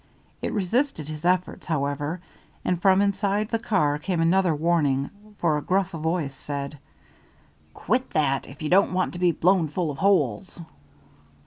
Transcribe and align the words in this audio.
It 0.41 0.51
resisted 0.51 1.07
his 1.09 1.25
efforts, 1.25 1.67
however, 1.67 2.21
and 2.65 2.81
from 2.81 3.03
inside 3.03 3.49
the 3.49 3.59
car 3.59 3.99
came 3.99 4.19
another 4.19 4.55
warning, 4.55 5.11
for 5.37 5.57
a 5.57 5.61
gruff 5.61 5.91
voice 5.91 6.33
said: 6.35 6.79
"Quit 7.75 8.09
that, 8.09 8.47
if 8.47 8.63
you 8.63 8.69
don't 8.69 8.93
want 8.93 9.13
to 9.13 9.19
be 9.19 9.31
blown 9.31 9.67
full 9.67 9.91
of 9.91 9.99
holes." 9.99 10.59